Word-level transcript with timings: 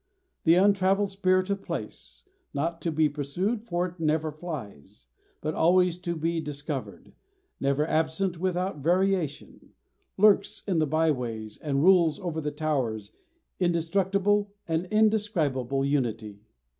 The 0.45 0.55
untravelled 0.55 1.11
spirit 1.11 1.51
of 1.51 1.61
place 1.61 2.23
not 2.55 2.81
to 2.81 2.91
be 2.91 3.07
pursued, 3.07 3.61
for 3.67 3.85
it 3.85 3.99
never 3.99 4.31
flies, 4.31 5.05
but 5.41 5.53
always 5.53 5.99
to 5.99 6.15
be 6.15 6.39
discovered, 6.39 7.13
never 7.59 7.85
absent, 7.87 8.39
without 8.39 8.79
variation 8.79 9.73
lurks 10.17 10.63
in 10.67 10.79
the 10.79 10.87
by 10.87 11.11
ways 11.11 11.59
and 11.59 11.83
rules 11.83 12.19
over 12.19 12.41
the 12.41 12.49
towers, 12.49 13.11
indestructible, 13.59 14.51
an 14.67 14.85
indescribable 14.85 15.85
unity. 15.85 16.39